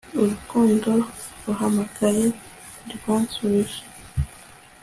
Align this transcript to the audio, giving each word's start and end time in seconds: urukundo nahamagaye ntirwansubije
urukundo 0.23 0.89
nahamagaye 1.43 2.25
ntirwansubije 2.85 3.79